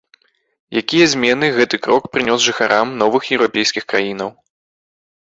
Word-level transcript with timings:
Якія 0.81 1.05
змены 1.09 1.49
гэты 1.57 1.79
крок 1.87 2.07
прынёс 2.17 2.39
жыхарам 2.49 2.87
новых 3.01 3.27
еўрапейскім 3.35 3.85
краінаў? 3.93 4.29